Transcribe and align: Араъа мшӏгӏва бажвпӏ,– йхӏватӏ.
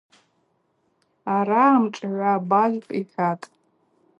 Араъа 1.35 1.81
мшӏгӏва 1.83 2.33
бажвпӏ,– 2.49 2.89
йхӏватӏ. 2.99 3.45